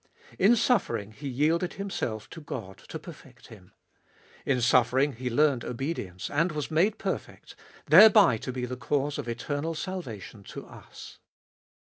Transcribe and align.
In 0.39 0.55
suffering 0.55 1.11
He 1.11 1.27
yielded 1.27 1.73
Himself 1.73 2.27
to 2.31 2.41
God 2.41 2.77
to 2.89 2.97
perfect 2.97 3.49
Him. 3.49 3.71
In 4.47 4.59
suffering 4.59 5.13
He 5.13 5.29
learned 5.29 5.63
obedience, 5.63 6.27
and 6.27 6.53
was 6.53 6.71
made 6.71 6.97
perfect, 6.97 7.55
thereby 7.85 8.37
to 8.37 8.51
be 8.51 8.65
the 8.65 8.75
cause 8.77 9.19
of 9.19 9.29
eternal 9.29 9.75
salvation 9.75 10.41
to 10.45 10.65
us. 10.65 11.19